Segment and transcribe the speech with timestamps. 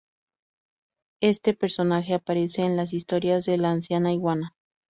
[1.21, 4.55] Éste personaje aparece en las historias de la Anciana Iguana.